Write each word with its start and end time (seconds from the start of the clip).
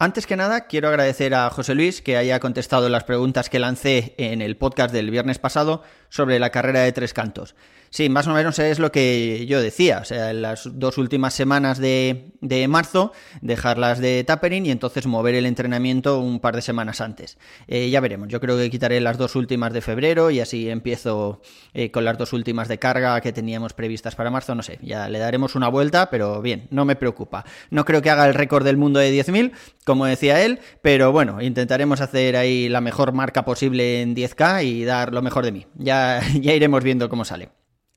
Antes 0.00 0.28
que 0.28 0.36
nada, 0.36 0.68
quiero 0.68 0.86
agradecer 0.86 1.34
a 1.34 1.50
José 1.50 1.74
Luis 1.74 2.02
que 2.02 2.16
haya 2.16 2.38
contestado 2.38 2.88
las 2.88 3.02
preguntas 3.02 3.50
que 3.50 3.58
lancé 3.58 4.14
en 4.16 4.42
el 4.42 4.56
podcast 4.56 4.94
del 4.94 5.10
viernes 5.10 5.40
pasado 5.40 5.82
sobre 6.08 6.38
la 6.38 6.50
carrera 6.50 6.82
de 6.82 6.92
tres 6.92 7.12
cantos. 7.12 7.56
Sí, 7.90 8.08
más 8.08 8.26
o 8.26 8.34
menos 8.34 8.58
es 8.58 8.78
lo 8.78 8.92
que 8.92 9.46
yo 9.46 9.62
decía. 9.62 10.00
O 10.00 10.04
sea, 10.04 10.30
en 10.30 10.42
las 10.42 10.68
dos 10.78 10.98
últimas 10.98 11.34
semanas 11.34 11.78
de, 11.78 12.32
marzo, 12.68 13.12
dejarlas 13.40 13.98
de 13.98 14.24
tapering 14.24 14.66
y 14.66 14.70
entonces 14.70 15.06
mover 15.06 15.34
el 15.34 15.46
entrenamiento 15.46 16.20
un 16.20 16.40
par 16.40 16.54
de 16.54 16.62
semanas 16.62 17.00
antes. 17.00 17.38
Eh, 17.66 17.88
ya 17.90 18.00
veremos. 18.00 18.28
Yo 18.28 18.40
creo 18.40 18.58
que 18.58 18.70
quitaré 18.70 19.00
las 19.00 19.16
dos 19.16 19.36
últimas 19.36 19.72
de 19.72 19.80
febrero 19.80 20.30
y 20.30 20.40
así 20.40 20.68
empiezo 20.68 21.40
eh, 21.72 21.90
con 21.90 22.04
las 22.04 22.18
dos 22.18 22.32
últimas 22.32 22.68
de 22.68 22.78
carga 22.78 23.20
que 23.20 23.32
teníamos 23.32 23.72
previstas 23.72 24.14
para 24.14 24.30
marzo. 24.30 24.54
No 24.54 24.62
sé, 24.62 24.78
ya 24.82 25.08
le 25.08 25.18
daremos 25.18 25.54
una 25.54 25.68
vuelta, 25.68 26.10
pero 26.10 26.42
bien, 26.42 26.68
no 26.70 26.84
me 26.84 26.96
preocupa. 26.96 27.44
No 27.70 27.84
creo 27.84 28.02
que 28.02 28.10
haga 28.10 28.26
el 28.26 28.34
récord 28.34 28.64
del 28.64 28.76
mundo 28.76 29.00
de 29.00 29.12
10.000, 29.12 29.52
como 29.88 30.04
decía 30.04 30.44
él, 30.44 30.60
pero 30.82 31.12
bueno, 31.12 31.40
intentaremos 31.40 32.02
hacer 32.02 32.36
ahí 32.36 32.68
la 32.68 32.82
mejor 32.82 33.14
marca 33.14 33.46
posible 33.46 34.02
en 34.02 34.14
10K 34.14 34.62
y 34.62 34.84
dar 34.84 35.14
lo 35.14 35.22
mejor 35.22 35.46
de 35.46 35.52
mí. 35.52 35.66
Ya, 35.76 36.20
ya 36.40 36.52
iremos 36.52 36.84
viendo 36.84 37.08
cómo 37.08 37.24
sale. 37.24 37.48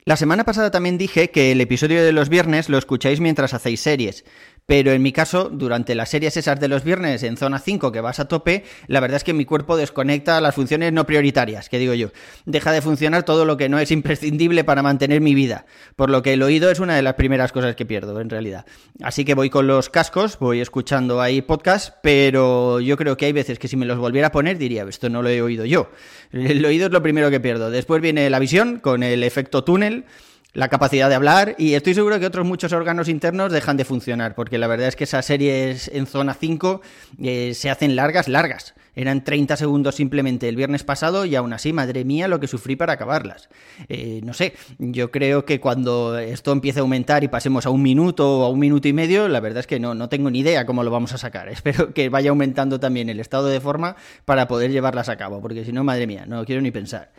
La 0.05 0.15
semana 0.15 0.45
pasada 0.45 0.71
también 0.71 0.97
dije 0.97 1.31
que 1.31 1.51
el 1.51 1.59
episodio 1.59 2.01
de 2.03 2.13
los 2.13 2.29
viernes 2.29 2.69
lo 2.69 2.77
escucháis 2.77 3.19
mientras 3.19 3.53
hacéis 3.53 3.81
series. 3.81 4.23
Pero 4.71 4.93
en 4.93 5.01
mi 5.01 5.11
caso, 5.11 5.49
durante 5.51 5.95
las 5.95 6.07
series 6.07 6.37
esas 6.37 6.57
de 6.57 6.69
los 6.69 6.85
viernes 6.85 7.23
en 7.23 7.35
zona 7.35 7.59
5 7.59 7.91
que 7.91 7.99
vas 7.99 8.21
a 8.21 8.29
tope, 8.29 8.63
la 8.87 9.01
verdad 9.01 9.17
es 9.17 9.25
que 9.25 9.33
mi 9.33 9.43
cuerpo 9.43 9.75
desconecta 9.75 10.39
las 10.39 10.55
funciones 10.55 10.93
no 10.93 11.05
prioritarias, 11.05 11.67
que 11.67 11.77
digo 11.77 11.93
yo. 11.93 12.11
Deja 12.45 12.71
de 12.71 12.81
funcionar 12.81 13.23
todo 13.23 13.43
lo 13.43 13.57
que 13.57 13.67
no 13.67 13.79
es 13.79 13.91
imprescindible 13.91 14.63
para 14.63 14.81
mantener 14.81 15.19
mi 15.19 15.35
vida. 15.35 15.65
Por 15.97 16.09
lo 16.09 16.21
que 16.21 16.31
el 16.31 16.41
oído 16.41 16.71
es 16.71 16.79
una 16.79 16.95
de 16.95 17.01
las 17.01 17.15
primeras 17.15 17.51
cosas 17.51 17.75
que 17.75 17.85
pierdo, 17.85 18.21
en 18.21 18.29
realidad. 18.29 18.65
Así 19.03 19.25
que 19.25 19.33
voy 19.33 19.49
con 19.49 19.67
los 19.67 19.89
cascos, 19.89 20.39
voy 20.39 20.61
escuchando 20.61 21.19
ahí 21.19 21.41
podcast, 21.41 21.97
pero 22.01 22.79
yo 22.79 22.95
creo 22.95 23.17
que 23.17 23.25
hay 23.25 23.33
veces 23.33 23.59
que 23.59 23.67
si 23.67 23.75
me 23.75 23.85
los 23.85 23.97
volviera 23.97 24.27
a 24.27 24.31
poner 24.31 24.57
diría, 24.57 24.85
esto 24.87 25.09
no 25.09 25.21
lo 25.21 25.27
he 25.27 25.41
oído 25.41 25.65
yo. 25.65 25.91
El 26.31 26.63
oído 26.63 26.85
es 26.85 26.93
lo 26.93 27.03
primero 27.03 27.29
que 27.29 27.41
pierdo. 27.41 27.71
Después 27.71 28.01
viene 28.01 28.29
la 28.29 28.39
visión 28.39 28.79
con 28.79 29.03
el 29.03 29.25
efecto 29.25 29.65
túnel 29.65 30.05
la 30.53 30.67
capacidad 30.67 31.07
de 31.07 31.15
hablar 31.15 31.55
y 31.57 31.75
estoy 31.75 31.93
seguro 31.93 32.19
que 32.19 32.25
otros 32.25 32.45
muchos 32.45 32.73
órganos 32.73 33.07
internos 33.07 33.51
dejan 33.51 33.77
de 33.77 33.85
funcionar, 33.85 34.35
porque 34.35 34.57
la 34.57 34.67
verdad 34.67 34.89
es 34.89 34.95
que 34.95 35.05
esas 35.05 35.25
series 35.25 35.89
en 35.93 36.07
zona 36.07 36.33
5 36.33 36.81
eh, 37.21 37.53
se 37.53 37.69
hacen 37.69 37.95
largas, 37.95 38.27
largas. 38.27 38.73
Eran 38.93 39.23
30 39.23 39.55
segundos 39.55 39.95
simplemente 39.95 40.49
el 40.49 40.57
viernes 40.57 40.83
pasado 40.83 41.25
y 41.25 41.35
aún 41.35 41.53
así, 41.53 41.71
madre 41.71 42.03
mía, 42.03 42.27
lo 42.27 42.41
que 42.41 42.47
sufrí 42.47 42.75
para 42.75 42.93
acabarlas. 42.93 43.47
Eh, 43.87 44.19
no 44.25 44.33
sé, 44.33 44.53
yo 44.79 45.11
creo 45.11 45.45
que 45.45 45.61
cuando 45.61 46.17
esto 46.17 46.51
empiece 46.51 46.79
a 46.79 46.81
aumentar 46.81 47.23
y 47.23 47.29
pasemos 47.29 47.65
a 47.65 47.69
un 47.69 47.81
minuto 47.81 48.39
o 48.39 48.43
a 48.43 48.49
un 48.49 48.59
minuto 48.59 48.89
y 48.89 48.93
medio, 48.93 49.29
la 49.29 49.39
verdad 49.39 49.61
es 49.61 49.67
que 49.67 49.79
no, 49.79 49.95
no 49.95 50.09
tengo 50.09 50.29
ni 50.29 50.39
idea 50.39 50.65
cómo 50.65 50.83
lo 50.83 50.91
vamos 50.91 51.13
a 51.13 51.17
sacar. 51.17 51.47
Espero 51.49 51.93
que 51.93 52.09
vaya 52.09 52.31
aumentando 52.31 52.81
también 52.81 53.09
el 53.09 53.21
estado 53.21 53.47
de 53.47 53.61
forma 53.61 53.95
para 54.25 54.49
poder 54.49 54.71
llevarlas 54.71 55.07
a 55.07 55.15
cabo, 55.15 55.41
porque 55.41 55.63
si 55.63 55.71
no, 55.71 55.85
madre 55.85 56.05
mía, 56.05 56.25
no 56.27 56.43
quiero 56.43 56.61
ni 56.61 56.71
pensar. 56.71 57.11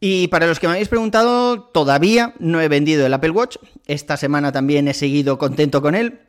Y 0.00 0.28
para 0.28 0.46
los 0.46 0.60
que 0.60 0.66
me 0.66 0.74
habéis 0.74 0.88
preguntado, 0.88 1.62
todavía 1.62 2.34
no 2.38 2.60
he 2.60 2.68
vendido 2.68 3.06
el 3.06 3.14
Apple 3.14 3.30
Watch. 3.30 3.56
Esta 3.86 4.16
semana 4.16 4.52
también 4.52 4.88
he 4.88 4.94
seguido 4.94 5.38
contento 5.38 5.80
con 5.80 5.94
él. 5.94 6.20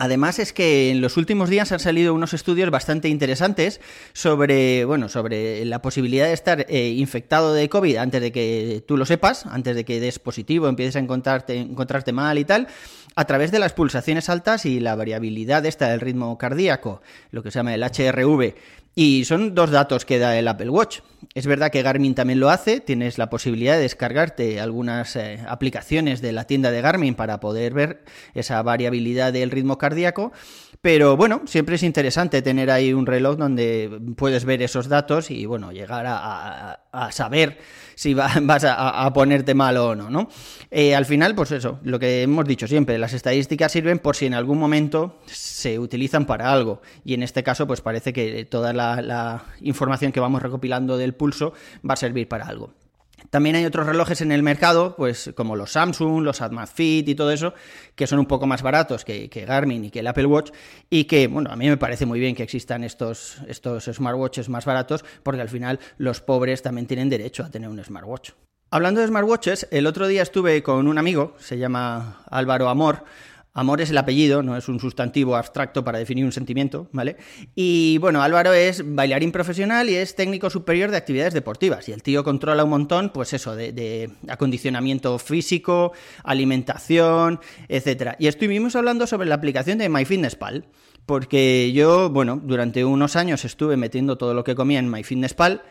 Además 0.00 0.38
es 0.38 0.54
que 0.54 0.90
en 0.90 1.02
los 1.02 1.18
últimos 1.18 1.50
días 1.50 1.72
han 1.72 1.78
salido 1.78 2.14
unos 2.14 2.32
estudios 2.32 2.70
bastante 2.70 3.10
interesantes 3.10 3.82
sobre, 4.14 4.86
bueno, 4.86 5.10
sobre 5.10 5.62
la 5.66 5.82
posibilidad 5.82 6.24
de 6.24 6.32
estar 6.32 6.64
eh, 6.70 6.94
infectado 6.96 7.52
de 7.52 7.68
COVID 7.68 7.96
antes 7.96 8.22
de 8.22 8.32
que 8.32 8.82
tú 8.88 8.96
lo 8.96 9.04
sepas, 9.04 9.44
antes 9.44 9.76
de 9.76 9.84
que 9.84 10.00
des 10.00 10.18
positivo, 10.18 10.68
empieces 10.68 10.96
a 10.96 11.00
encontrarte, 11.00 11.58
encontrarte 11.58 12.12
mal 12.12 12.38
y 12.38 12.46
tal, 12.46 12.66
a 13.14 13.26
través 13.26 13.50
de 13.50 13.58
las 13.58 13.74
pulsaciones 13.74 14.30
altas 14.30 14.64
y 14.64 14.80
la 14.80 14.94
variabilidad 14.94 15.66
esta 15.66 15.90
del 15.90 16.00
ritmo 16.00 16.38
cardíaco, 16.38 17.02
lo 17.30 17.42
que 17.42 17.50
se 17.50 17.58
llama 17.58 17.74
el 17.74 17.82
HRV. 17.82 18.54
Y 18.94 19.24
son 19.24 19.54
dos 19.54 19.70
datos 19.70 20.04
que 20.04 20.18
da 20.18 20.38
el 20.38 20.48
Apple 20.48 20.68
Watch. 20.68 21.00
Es 21.34 21.46
verdad 21.46 21.70
que 21.70 21.82
Garmin 21.82 22.14
también 22.14 22.40
lo 22.40 22.50
hace, 22.50 22.80
tienes 22.80 23.18
la 23.18 23.30
posibilidad 23.30 23.76
de 23.76 23.82
descargarte 23.82 24.60
algunas 24.60 25.14
eh, 25.16 25.38
aplicaciones 25.46 26.20
de 26.20 26.32
la 26.32 26.44
tienda 26.44 26.70
de 26.70 26.80
Garmin 26.80 27.14
para 27.14 27.40
poder 27.40 27.72
ver 27.72 28.04
esa 28.34 28.60
variabilidad 28.62 29.32
del 29.32 29.50
ritmo 29.50 29.78
cardíaco, 29.78 30.32
pero 30.80 31.16
bueno, 31.16 31.42
siempre 31.44 31.74
es 31.74 31.82
interesante 31.82 32.40
tener 32.40 32.70
ahí 32.70 32.94
un 32.94 33.04
reloj 33.04 33.36
donde 33.36 34.00
puedes 34.16 34.46
ver 34.46 34.62
esos 34.62 34.88
datos 34.88 35.30
y 35.30 35.44
bueno, 35.44 35.72
llegar 35.72 36.06
a, 36.08 36.79
saber 37.10 37.58
si 37.94 38.14
vas 38.14 38.64
a, 38.64 39.12
ponerte 39.12 39.54
mal 39.54 39.76
o 39.76 39.94
no, 39.94 40.10
¿no? 40.10 40.28
Eh, 40.70 40.94
al 40.94 41.06
final, 41.06 41.34
pues 41.34 41.52
eso, 41.52 41.78
lo 41.82 41.98
que 41.98 42.22
hemos 42.22 42.44
dicho 42.46 42.66
siempre, 42.66 42.98
las 42.98 43.12
estadísticas 43.12 43.72
sirven 43.72 43.98
por 43.98 44.16
si 44.16 44.26
en 44.26 44.34
algún 44.34 44.58
momento 44.58 45.20
se 45.26 45.78
utilizan 45.78 46.26
para 46.26 46.52
algo 46.52 46.80
y 47.04 47.14
en 47.14 47.22
este 47.22 47.42
caso 47.42 47.66
pues 47.66 47.80
parece 47.80 48.12
que 48.12 48.44
toda 48.44 48.72
la 48.72 49.44
información 49.60 50.12
que 50.12 50.20
vamos 50.20 50.42
recopilando 50.42 50.96
del 50.96 51.14
pulso 51.14 51.52
va 51.88 51.94
a 51.94 51.96
servir 51.96 52.28
para 52.28 52.46
algo. 52.46 52.79
También 53.28 53.56
hay 53.56 53.64
otros 53.64 53.86
relojes 53.86 54.20
en 54.22 54.32
el 54.32 54.42
mercado, 54.42 54.94
pues 54.96 55.32
como 55.36 55.56
los 55.56 55.72
Samsung, 55.72 56.22
los 56.22 56.40
Fit 56.72 57.08
y 57.08 57.14
todo 57.14 57.30
eso, 57.30 57.54
que 57.94 58.06
son 58.06 58.18
un 58.18 58.26
poco 58.26 58.46
más 58.46 58.62
baratos 58.62 59.04
que, 59.04 59.28
Garmin 59.46 59.84
y 59.84 59.90
que 59.90 60.00
el 60.00 60.06
Apple 60.06 60.26
Watch, 60.26 60.50
y 60.88 61.04
que, 61.04 61.26
bueno, 61.26 61.50
a 61.52 61.56
mí 61.56 61.68
me 61.68 61.76
parece 61.76 62.06
muy 62.06 62.18
bien 62.18 62.34
que 62.34 62.42
existan 62.42 62.84
estos, 62.84 63.38
estos 63.46 63.84
smartwatches 63.84 64.48
más 64.48 64.64
baratos, 64.64 65.04
porque 65.22 65.42
al 65.42 65.48
final 65.48 65.78
los 65.98 66.20
pobres 66.20 66.62
también 66.62 66.86
tienen 66.86 67.10
derecho 67.10 67.44
a 67.44 67.50
tener 67.50 67.68
un 67.68 67.82
smartwatch. 67.84 68.30
Hablando 68.70 69.00
de 69.00 69.08
smartwatches, 69.08 69.66
el 69.72 69.86
otro 69.86 70.06
día 70.06 70.22
estuve 70.22 70.62
con 70.62 70.86
un 70.86 70.96
amigo, 70.96 71.34
se 71.38 71.58
llama 71.58 72.22
Álvaro 72.30 72.68
Amor, 72.68 73.04
Amor 73.52 73.80
es 73.80 73.90
el 73.90 73.98
apellido, 73.98 74.44
no 74.44 74.56
es 74.56 74.68
un 74.68 74.78
sustantivo 74.78 75.34
abstracto 75.34 75.82
para 75.82 75.98
definir 75.98 76.24
un 76.24 76.30
sentimiento, 76.30 76.88
¿vale? 76.92 77.16
Y 77.56 77.98
bueno, 77.98 78.22
Álvaro 78.22 78.52
es 78.52 78.82
bailarín 78.94 79.32
profesional 79.32 79.90
y 79.90 79.96
es 79.96 80.14
técnico 80.14 80.50
superior 80.50 80.92
de 80.92 80.96
actividades 80.96 81.34
deportivas. 81.34 81.88
Y 81.88 81.92
el 81.92 82.02
tío 82.02 82.22
controla 82.22 82.62
un 82.62 82.70
montón, 82.70 83.10
pues 83.10 83.32
eso, 83.32 83.56
de, 83.56 84.10
acondicionamiento 84.28 85.18
físico, 85.18 85.92
alimentación, 86.22 87.40
etcétera. 87.68 88.14
Y 88.20 88.28
estuvimos 88.28 88.76
hablando 88.76 89.08
sobre 89.08 89.28
la 89.28 89.34
aplicación 89.34 89.78
de 89.78 89.88
MyFitnessPal, 89.88 90.66
porque 91.04 91.72
yo, 91.72 92.08
bueno, 92.08 92.40
durante 92.40 92.84
unos 92.84 93.16
años 93.16 93.44
estuve 93.44 93.76
metiendo 93.76 94.16
todo 94.16 94.32
lo 94.32 94.44
que 94.44 94.54
comía 94.54 94.78
en 94.78 94.88
MyFitnessPal 94.88 95.62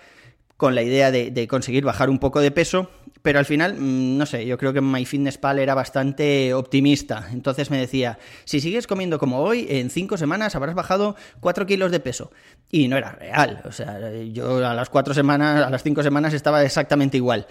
con 0.60 0.76
la 0.76 0.84
idea 0.84 1.10
de, 1.10 1.48
conseguir 1.48 1.86
bajar 1.86 2.10
un 2.10 2.20
poco 2.20 2.42
de 2.42 2.52
peso, 2.52 2.92
pero 3.22 3.40
al 3.40 3.46
final, 3.46 3.76
mm, 3.76 4.18
no 4.18 4.26
sé, 4.26 4.46
yo 4.46 4.58
creo 4.58 4.74
que 4.74 4.82
MyFitnessPal 4.82 5.60
era 5.60 5.76
bastante 5.76 6.54
optimista. 6.54 7.28
Entonces 7.32 7.70
me 7.70 7.78
decía, 7.78 8.18
si 8.46 8.60
sigues 8.60 8.88
comiendo 8.88 9.20
como 9.20 9.40
hoy, 9.40 9.68
en 9.70 9.90
cinco 9.90 10.18
semanas 10.18 10.56
habrás 10.56 10.76
bajado 10.76 11.16
cuatro 11.40 11.66
kilos 11.66 11.92
de 11.92 12.00
peso. 12.00 12.32
Y 12.70 12.88
no 12.88 12.98
era 12.98 13.12
real, 13.12 13.62
o 13.66 13.72
sea, 13.72 14.00
yo 14.32 14.66
a 14.66 14.74
las 14.74 14.90
cuatro 14.90 15.14
semanas, 15.14 15.66
a 15.66 15.70
las 15.70 15.84
cinco 15.84 16.04
semanas 16.04 16.34
estaba 16.34 16.64
exactamente 16.64 17.18
igual. 17.18 17.48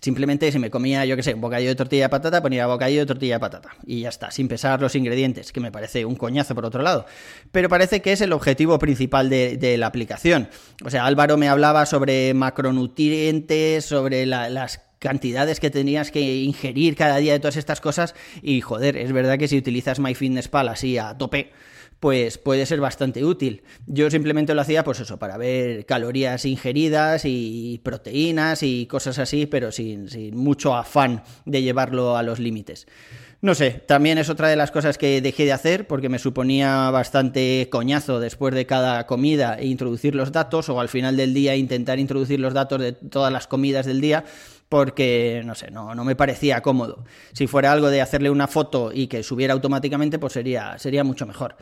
Simplemente 0.00 0.50
si 0.50 0.58
me 0.58 0.70
comía, 0.70 1.04
yo 1.04 1.16
qué 1.16 1.22
sé, 1.22 1.34
un 1.34 1.42
bocadillo 1.42 1.68
de 1.68 1.74
tortilla 1.74 2.04
de 2.04 2.08
patata, 2.08 2.40
ponía 2.40 2.66
bocadillo 2.66 3.00
de 3.00 3.06
tortilla 3.06 3.34
de 3.34 3.40
patata. 3.40 3.70
Y 3.84 4.00
ya 4.00 4.08
está, 4.08 4.30
sin 4.30 4.48
pesar 4.48 4.80
los 4.80 4.94
ingredientes, 4.94 5.52
que 5.52 5.60
me 5.60 5.70
parece 5.70 6.06
un 6.06 6.16
coñazo 6.16 6.54
por 6.54 6.64
otro 6.64 6.82
lado. 6.82 7.04
Pero 7.50 7.68
parece 7.68 8.00
que 8.00 8.12
es 8.12 8.22
el 8.22 8.32
objetivo 8.32 8.78
principal 8.78 9.28
de, 9.28 9.76
la 9.78 9.86
aplicación. 9.86 10.48
O 10.82 10.88
sea, 10.88 11.04
Álvaro 11.04 11.36
me 11.36 11.50
hablaba 11.50 11.84
sobre 11.84 12.32
macronutrientes, 12.32 13.84
sobre 13.84 14.24
las 14.24 14.80
cantidades 15.02 15.58
que 15.58 15.68
tenías 15.68 16.12
que 16.12 16.20
ingerir 16.20 16.94
cada 16.94 17.16
día 17.16 17.32
de 17.32 17.40
todas 17.40 17.56
estas 17.56 17.80
cosas. 17.80 18.14
Y 18.40 18.60
joder, 18.60 18.96
es 18.96 19.12
verdad 19.12 19.36
que 19.36 19.48
si 19.48 19.58
utilizas 19.58 19.98
MyFitnessPal 19.98 20.68
así 20.68 20.96
a 20.96 21.18
tope 21.18 21.50
pues 22.02 22.36
puede 22.36 22.66
ser 22.66 22.80
bastante 22.80 23.24
útil. 23.24 23.62
Yo 23.86 24.10
simplemente 24.10 24.54
lo 24.56 24.60
hacía, 24.60 24.82
pues 24.82 24.98
eso, 24.98 25.20
para 25.20 25.36
ver 25.36 25.86
calorías 25.86 26.44
ingeridas 26.44 27.22
y 27.24 27.80
proteínas 27.84 28.64
y 28.64 28.86
cosas 28.86 29.20
así, 29.20 29.46
pero 29.46 29.70
sin, 29.70 30.08
mucho 30.34 30.74
afán 30.74 31.22
de 31.44 31.62
llevarlo 31.62 32.16
a 32.16 32.24
los 32.24 32.40
límites. 32.40 32.88
No 33.40 33.54
sé, 33.54 33.70
también 33.70 34.18
es 34.18 34.30
otra 34.30 34.48
de 34.48 34.56
las 34.56 34.72
cosas 34.72 34.98
que 34.98 35.20
dejé 35.20 35.44
de 35.44 35.52
hacer 35.52 35.86
porque 35.86 36.08
me 36.08 36.18
suponía 36.18 36.90
bastante 36.90 37.68
coñazo 37.70 38.18
después 38.18 38.52
de 38.52 38.66
cada 38.66 39.06
comida 39.06 39.56
e 39.56 39.66
introducir 39.66 40.16
los 40.16 40.32
datos 40.32 40.68
o 40.70 40.80
al 40.80 40.88
final 40.88 41.16
del 41.16 41.34
día 41.34 41.54
intentar 41.54 42.00
introducir 42.00 42.40
los 42.40 42.52
datos 42.52 42.80
de 42.80 42.92
todas 42.92 43.32
las 43.32 43.46
comidas 43.46 43.86
del 43.86 44.00
día 44.00 44.24
porque, 44.72 45.42
no 45.44 45.54
sé, 45.54 45.70
no, 45.70 45.94
no 45.94 46.02
me 46.02 46.16
parecía 46.16 46.62
cómodo. 46.62 47.04
Si 47.34 47.46
fuera 47.46 47.72
algo 47.72 47.90
de 47.90 48.00
hacerle 48.00 48.30
una 48.30 48.48
foto 48.48 48.90
y 48.90 49.06
que 49.06 49.22
subiera 49.22 49.52
automáticamente, 49.52 50.18
pues 50.18 50.32
sería, 50.32 50.78
sería 50.78 51.04
mucho 51.04 51.26
mejor. 51.26 51.56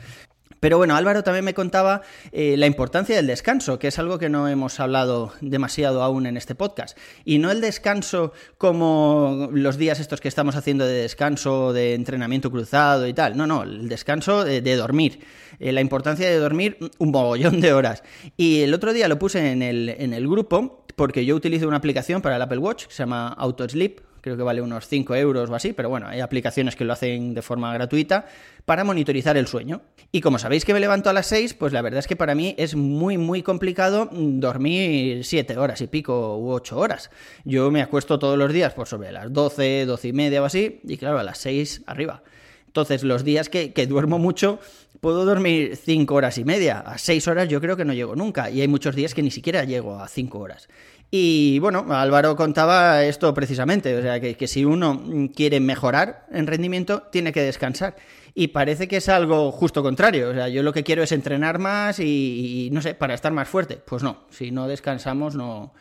Pero 0.61 0.77
bueno, 0.77 0.95
Álvaro 0.95 1.25
también 1.25 1.45
me 1.45 1.53
contaba 1.53 2.03
eh, 2.31 2.57
la 2.57 2.67
importancia 2.67 3.17
del 3.17 3.27
descanso, 3.27 3.81
que 3.81 3.89
es 3.89 3.99
algo 3.99 4.21
que 4.21 4.29
no 4.29 4.47
hemos 4.47 4.79
hablado 4.79 5.33
demasiado 5.41 6.05
aún 6.05 6.25
en 6.27 6.37
este 6.37 6.55
podcast. 6.55 6.97
Y 7.25 7.39
no 7.39 7.51
el 7.51 7.61
descanso 7.61 8.33
como 8.59 9.49
los 9.53 9.77
días 9.77 9.99
estos 9.99 10.21
que 10.21 10.29
estamos 10.29 10.55
haciendo 10.55 10.87
de 10.87 11.03
descanso, 11.03 11.73
de 11.73 11.95
entrenamiento 11.95 12.49
cruzado 12.53 13.09
y 13.09 13.12
tal. 13.12 13.37
No, 13.37 13.49
no, 13.49 13.65
el 13.65 13.89
descanso 13.89 14.45
de, 14.45 14.77
dormir. 14.77 15.19
Eh, 15.59 15.73
la 15.73 15.81
importancia 15.81 16.29
de 16.29 16.37
dormir 16.37 16.79
un 16.99 17.11
mogollón 17.11 17.61
de 17.61 17.73
horas. 17.73 18.05
Y 18.37 18.61
el 18.61 18.73
otro 18.73 18.93
día 18.93 19.09
lo 19.09 19.19
puse 19.19 19.51
en 19.51 19.62
el, 19.62 19.89
en 19.89 20.15
el 20.15 20.29
grupo 20.29 20.80
porque 21.00 21.25
yo 21.25 21.35
utilizo 21.35 21.67
una 21.67 21.79
aplicación 21.79 22.20
para 22.20 22.37
el 22.37 22.43
Apple 22.43 22.58
Watch 22.58 22.85
que 22.85 22.93
se 22.93 23.05
llama 23.05 23.29
AutoSleep 23.29 24.02
creo 24.20 24.37
que 24.37 24.43
vale 24.43 24.61
unos 24.61 24.87
5 24.87 25.14
euros 25.14 25.49
o 25.49 25.55
así, 25.55 25.73
pero 25.73 25.88
bueno, 25.88 26.06
hay 26.06 26.20
aplicaciones 26.20 26.76
que 26.76 26.85
lo 26.85 26.93
hacen 26.93 27.32
de 27.32 27.41
forma 27.41 27.73
gratuita 27.73 28.26
para 28.67 28.85
monitorizar 28.85 29.38
el 29.38 29.47
sueño. 29.47 29.81
Y 30.12 30.20
como 30.20 30.38
sabéis 30.38 30.67
que 30.67 30.75
me 30.75 30.81
levanto 30.81 31.08
a 31.08 31.14
las 31.14 31.26
6, 31.29 31.55
pues 31.55 31.73
la 31.73 31.81
verdad 31.81 32.00
es 32.00 32.06
que 32.06 32.17
para 32.17 32.35
mí 32.35 32.55
es 32.58 32.75
muy, 32.75 33.17
muy 33.17 33.43
complicado 33.43 34.11
dormir 34.12 35.25
7 35.25 35.56
horas 35.56 35.81
y 35.81 35.87
pico 35.87 36.37
u 36.37 36.50
8 36.50 36.76
horas. 36.76 37.11
Yo 37.47 37.70
me 37.70 37.81
acuesto 37.81 38.19
todos 38.19 38.37
los 38.37 38.52
días 38.52 38.75
por 38.75 38.87
sobre 38.87 39.11
las 39.11 39.32
12, 39.32 39.87
12 39.87 40.08
y 40.08 40.12
media 40.12 40.43
o 40.43 40.44
así, 40.44 40.82
y 40.85 40.99
claro, 40.99 41.19
a 41.19 41.23
las 41.23 41.38
6 41.38 41.85
arriba. 41.87 42.23
Entonces, 42.71 43.03
los 43.03 43.25
días 43.25 43.49
que, 43.49 43.87
duermo 43.89 44.21
mucho, 44.21 44.61
puedo 45.01 45.25
dormir 45.25 45.77
5 45.77 46.15
horas 46.15 46.39
y 46.39 46.45
media. 46.45 46.79
A 46.79 46.99
6 46.99 47.27
horas 47.27 47.49
yo 47.49 47.61
creo 47.61 47.77
que 47.77 47.85
no 47.85 47.93
llego 47.93 48.15
nunca. 48.15 48.49
Y 48.49 48.61
hay 48.61 48.69
muchos 48.69 48.95
días 48.95 49.13
que 49.13 49.25
ni 49.25 49.33
siquiera 49.33 49.65
llego 49.65 49.99
a 49.99 50.07
5 50.07 50.39
horas. 50.39 50.69
Y 51.11 51.59
bueno, 51.59 51.85
Álvaro 51.91 52.37
contaba 52.37 53.03
esto 53.03 53.35
precisamente, 53.35 53.97
o 53.97 54.03
sea, 54.03 54.21
que, 54.21 54.47
si 54.47 54.65
uno 54.65 55.03
quiere 55.35 55.59
mejorar 55.59 56.27
en 56.31 56.47
rendimiento, 56.47 57.03
tiene 57.11 57.33
que 57.33 57.43
descansar. 57.43 57.97
Y 58.37 58.49
parece 58.49 58.87
que 58.87 58.99
es 58.99 59.09
algo 59.09 59.51
justo 59.51 59.83
contrario, 59.83 60.31
o 60.31 60.33
sea, 60.35 60.49
yo 60.49 60.63
lo 60.63 60.73
que 60.73 60.85
quiero 60.85 61.03
es 61.03 61.11
entrenar 61.11 61.59
más 61.59 61.99
y, 61.99 62.69
no 62.71 62.81
sé, 62.83 62.95
para 62.95 63.15
estar 63.15 63.33
más 63.33 63.49
fuerte. 63.49 63.79
Pues 63.85 64.05
no, 64.05 64.19
si 64.31 64.53
no 64.53 64.69
descansamos 64.69 65.35
no, 65.35 65.75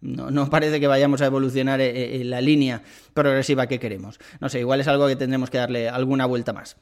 no, 0.00 0.48
parece 0.50 0.80
que 0.80 0.86
vayamos 0.86 1.20
a 1.20 1.26
evolucionar 1.26 1.80
en 1.80 2.30
la 2.30 2.40
línea 2.40 2.82
progresiva 3.14 3.66
que 3.66 3.78
queremos. 3.78 4.18
No 4.40 4.48
sé, 4.48 4.60
igual 4.60 4.80
es 4.80 4.88
algo 4.88 5.06
que 5.06 5.16
tendremos 5.16 5.50
que 5.50 5.58
darle 5.58 5.88
alguna 5.88 6.26
vuelta 6.26 6.52
más. 6.52 6.76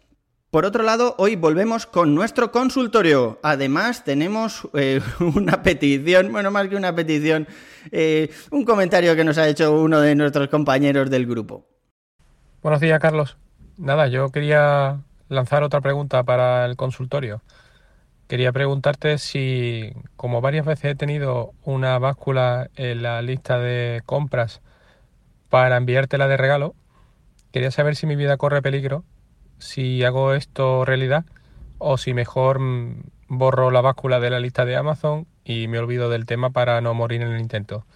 Por 0.50 0.64
otro 0.64 0.82
lado, 0.82 1.14
hoy 1.18 1.36
volvemos 1.36 1.84
con 1.84 2.14
nuestro 2.14 2.50
consultorio. 2.52 3.38
Además, 3.42 4.04
tenemos 4.04 4.66
eh, 4.72 5.02
una 5.20 5.62
petición, 5.62 6.32
bueno, 6.32 6.50
más 6.50 6.68
que 6.68 6.76
una 6.76 6.94
petición, 6.94 7.46
eh, 7.92 8.30
un 8.50 8.64
comentario 8.64 9.14
que 9.14 9.24
nos 9.24 9.36
ha 9.36 9.46
hecho 9.46 9.78
uno 9.78 10.00
de 10.00 10.14
nuestros 10.14 10.48
compañeros 10.48 11.10
del 11.10 11.26
grupo. 11.26 11.66
Buenos 12.62 12.80
días, 12.80 12.98
Carlos. 12.98 13.36
Nada, 13.76 14.08
yo 14.08 14.30
quería 14.30 15.02
lanzar 15.28 15.62
otra 15.62 15.82
pregunta 15.82 16.22
para 16.22 16.64
el 16.64 16.76
consultorio. 16.76 17.42
Quería 18.28 18.52
preguntarte 18.52 19.18
si, 19.18 19.92
como 20.16 20.40
varias 20.40 20.66
veces 20.66 20.92
he 20.92 20.94
tenido 20.94 21.52
una 21.64 21.98
báscula 21.98 22.70
en 22.76 23.02
la 23.02 23.20
lista 23.22 23.58
de 23.58 24.02
compras 24.06 24.60
para 25.48 25.78
enviártela 25.78 26.28
de 26.28 26.36
regalo, 26.36 26.74
quería 27.52 27.70
saber 27.70 27.96
si 27.96 28.06
mi 28.06 28.16
vida 28.16 28.36
corre 28.36 28.62
peligro 28.62 29.04
si 29.58 30.04
hago 30.04 30.34
esto 30.34 30.84
realidad 30.84 31.24
o 31.78 31.98
si 31.98 32.14
mejor 32.14 32.60
mm, 32.60 33.02
borro 33.28 33.70
la 33.70 33.80
báscula 33.80 34.20
de 34.20 34.30
la 34.30 34.40
lista 34.40 34.64
de 34.64 34.76
Amazon 34.76 35.26
y 35.44 35.68
me 35.68 35.78
olvido 35.78 36.10
del 36.10 36.26
tema 36.26 36.50
para 36.50 36.80
no 36.80 36.94
morir 36.94 37.22
en 37.22 37.32
el 37.32 37.40
intento. 37.40 37.86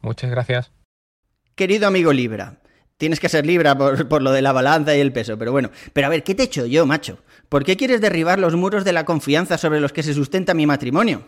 Muchas 0.00 0.30
gracias. 0.30 0.72
Querido 1.54 1.88
amigo 1.88 2.12
Libra, 2.12 2.60
tienes 2.96 3.20
que 3.20 3.28
ser 3.28 3.44
Libra 3.44 3.76
por, 3.76 4.22
lo 4.22 4.32
de 4.32 4.42
la 4.42 4.52
balanza 4.52 4.96
y 4.96 5.00
el 5.00 5.12
peso, 5.12 5.38
pero 5.38 5.52
bueno. 5.52 5.70
Pero 5.92 6.06
a 6.06 6.10
ver, 6.10 6.22
¿qué 6.22 6.34
te 6.34 6.42
he 6.42 6.46
hecho 6.46 6.66
yo, 6.66 6.86
macho? 6.86 7.18
¿Por 7.48 7.64
qué 7.64 7.76
quieres 7.76 8.00
derribar 8.00 8.38
los 8.38 8.54
muros 8.56 8.84
de 8.84 8.92
la 8.92 9.04
confianza 9.04 9.56
sobre 9.56 9.80
los 9.80 9.92
que 9.92 10.02
se 10.02 10.12
sustenta 10.12 10.52
mi 10.52 10.66
matrimonio? 10.66 11.22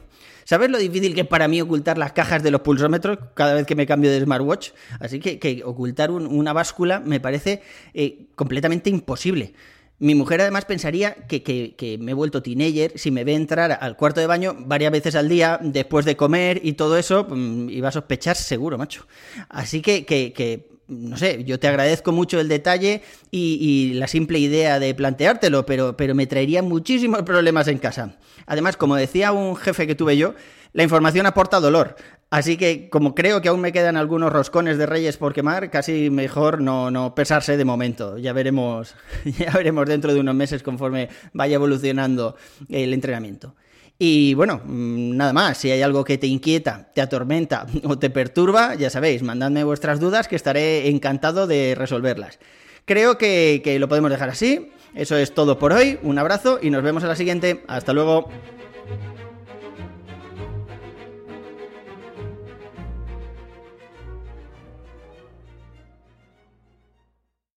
¿Sabes 0.44 0.70
lo 0.70 0.78
difícil 0.78 1.14
que 1.14 1.22
es 1.22 1.26
para 1.26 1.48
mí 1.48 1.60
ocultar 1.60 1.96
las 1.96 2.12
cajas 2.12 2.42
de 2.42 2.50
los 2.50 2.60
pulsómetros 2.62 3.18
cada 3.34 3.54
vez 3.54 3.66
que 3.66 3.74
me 3.74 3.86
cambio 3.86 4.10
de 4.10 4.20
smartwatch? 4.20 4.70
Así 4.98 5.20
que, 5.20 5.62
ocultar 5.64 6.10
una 6.10 6.52
báscula 6.52 7.00
me 7.00 7.20
parece 7.20 7.62
eh, 7.94 8.26
completamente 8.34 8.90
imposible. 8.90 9.54
Mi 9.98 10.14
mujer 10.14 10.40
además 10.40 10.64
pensaría 10.64 11.14
que, 11.28 11.98
me 12.00 12.12
he 12.12 12.14
vuelto 12.14 12.42
teenager 12.42 12.92
si 12.98 13.10
me 13.10 13.22
ve 13.22 13.34
entrar 13.34 13.78
al 13.80 13.96
cuarto 13.96 14.20
de 14.20 14.26
baño 14.26 14.56
varias 14.58 14.92
veces 14.92 15.14
al 15.14 15.28
día 15.28 15.60
después 15.62 16.06
de 16.06 16.16
comer 16.16 16.60
y 16.64 16.72
todo 16.72 16.96
eso, 16.96 17.26
mm, 17.28 17.68
iba 17.68 17.90
a 17.90 17.92
sospechar 17.92 18.34
seguro, 18.34 18.78
macho. 18.78 19.06
Así 19.50 19.82
que, 19.82 20.06
que, 20.06 20.69
no 20.90 21.16
sé, 21.16 21.44
yo 21.44 21.58
te 21.60 21.68
agradezco 21.68 22.12
mucho 22.12 22.40
el 22.40 22.48
detalle 22.48 23.02
y, 23.30 23.92
la 23.94 24.08
simple 24.08 24.38
idea 24.38 24.78
de 24.78 24.94
planteártelo, 24.94 25.64
pero, 25.64 25.96
pero 25.96 26.14
me 26.14 26.26
traería 26.26 26.62
muchísimos 26.62 27.22
problemas 27.22 27.68
en 27.68 27.78
casa. 27.78 28.16
Además, 28.46 28.76
como 28.76 28.96
decía 28.96 29.32
un 29.32 29.56
jefe 29.56 29.86
que 29.86 29.94
tuve 29.94 30.16
yo, 30.16 30.34
la 30.72 30.82
información 30.82 31.26
aporta 31.26 31.60
dolor. 31.60 31.96
Así 32.30 32.56
que, 32.56 32.88
como 32.90 33.14
creo 33.14 33.40
que 33.40 33.48
aún 33.48 33.60
me 33.60 33.72
quedan 33.72 33.96
algunos 33.96 34.32
roscones 34.32 34.78
de 34.78 34.86
Reyes 34.86 35.16
por 35.16 35.32
quemar, 35.32 35.70
casi 35.70 36.10
mejor 36.10 36.60
no, 36.60 36.90
no 36.90 37.14
pesarse 37.14 37.56
de 37.56 37.64
momento. 37.64 38.18
Ya 38.18 38.32
veremos, 38.32 38.94
ya 39.24 39.50
veremos 39.52 39.86
dentro 39.86 40.14
de 40.14 40.20
unos 40.20 40.34
meses 40.34 40.62
conforme 40.62 41.08
vaya 41.32 41.56
evolucionando 41.56 42.36
el 42.68 42.94
entrenamiento. 42.94 43.54
Y 44.02 44.32
bueno, 44.32 44.62
mm, 44.64 45.14
nada 45.14 45.34
más, 45.34 45.58
si 45.58 45.70
hay 45.70 45.82
algo 45.82 46.04
que 46.04 46.16
te 46.16 46.26
inquieta, 46.26 46.88
te 46.94 47.02
atormenta 47.02 47.66
o 47.84 47.98
te 47.98 48.08
perturba, 48.08 48.74
ya 48.74 48.88
sabéis, 48.88 49.22
mandadme 49.22 49.62
vuestras 49.62 50.00
dudas 50.00 50.26
que 50.26 50.36
estaré 50.36 50.88
encantado 50.88 51.46
de 51.46 51.74
resolverlas. 51.76 52.38
Creo 52.86 53.18
que, 53.18 53.60
que 53.62 53.78
lo 53.78 53.88
podemos 53.88 54.10
dejar 54.10 54.30
así. 54.30 54.72
Eso 54.94 55.16
es 55.18 55.34
todo 55.34 55.58
por 55.58 55.74
hoy. 55.74 55.98
Un 56.02 56.18
abrazo 56.18 56.58
y 56.62 56.70
nos 56.70 56.82
vemos 56.82 57.02
en 57.02 57.10
la 57.10 57.14
siguiente. 57.14 57.62
Hasta 57.68 57.92
luego. 57.92 58.30